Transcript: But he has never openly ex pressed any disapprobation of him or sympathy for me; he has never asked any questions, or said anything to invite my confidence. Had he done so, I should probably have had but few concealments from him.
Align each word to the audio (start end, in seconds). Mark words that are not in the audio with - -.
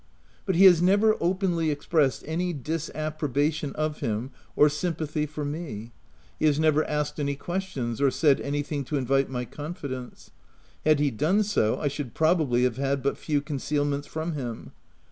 But 0.47 0.55
he 0.55 0.65
has 0.65 0.81
never 0.81 1.15
openly 1.21 1.69
ex 1.69 1.85
pressed 1.85 2.23
any 2.25 2.53
disapprobation 2.53 3.71
of 3.75 3.99
him 3.99 4.31
or 4.55 4.67
sympathy 4.67 5.27
for 5.27 5.45
me; 5.45 5.91
he 6.39 6.47
has 6.47 6.59
never 6.59 6.83
asked 6.85 7.19
any 7.19 7.35
questions, 7.35 8.01
or 8.01 8.09
said 8.09 8.41
anything 8.41 8.83
to 8.85 8.97
invite 8.97 9.29
my 9.29 9.45
confidence. 9.45 10.31
Had 10.85 10.99
he 10.99 11.11
done 11.11 11.43
so, 11.43 11.79
I 11.79 11.87
should 11.87 12.15
probably 12.15 12.63
have 12.63 12.77
had 12.77 13.03
but 13.03 13.15
few 13.19 13.41
concealments 13.41 14.07
from 14.07 14.31
him. 14.31 14.71